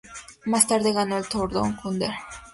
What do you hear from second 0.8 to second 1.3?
ganó el